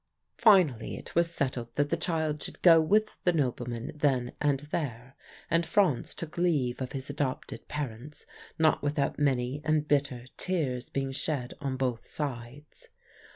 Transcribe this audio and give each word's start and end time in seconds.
"Finally 0.39 0.95
it 0.97 1.13
was 1.13 1.31
settled 1.31 1.69
that 1.75 1.91
the 1.91 1.95
child 1.95 2.41
should 2.41 2.59
go 2.63 2.81
with 2.81 3.19
the 3.23 3.31
nobleman 3.31 3.91
then 3.93 4.31
and 4.41 4.61
there; 4.71 5.15
and 5.47 5.63
Franz 5.63 6.15
took 6.15 6.39
leave 6.39 6.81
of 6.81 6.93
his 6.93 7.07
adopted 7.07 7.67
parents, 7.67 8.25
not 8.57 8.81
without 8.81 9.19
many 9.19 9.61
and 9.63 9.87
bitter 9.87 10.25
tears 10.37 10.89
being 10.89 11.11
shed 11.11 11.53
on 11.61 11.77
both 11.77 12.03
sides. 12.07 12.87